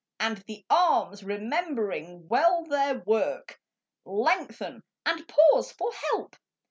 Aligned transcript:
"and 0.19 0.37
the 0.47 0.65
arms, 0.67 1.21
remembering 1.23 2.27
well 2.27 2.63
their 2.63 3.01
work, 3.01 3.59
Lengthen 4.03 4.81
and 5.05 5.27
pause 5.27 5.71
for 5.71 5.91
help. 6.09 6.35